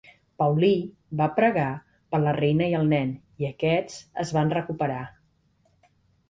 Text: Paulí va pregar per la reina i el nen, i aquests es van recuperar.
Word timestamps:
Paulí 0.43 0.69
va 1.19 1.27
pregar 1.39 1.65
per 2.15 2.21
la 2.23 2.33
reina 2.37 2.69
i 2.71 2.73
el 2.79 2.89
nen, 2.95 3.11
i 3.45 3.49
aquests 3.51 3.99
es 4.25 4.33
van 4.39 4.53
recuperar. 4.57 5.05